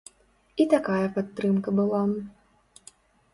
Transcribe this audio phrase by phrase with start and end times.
[0.63, 2.01] І такая падтрымка была.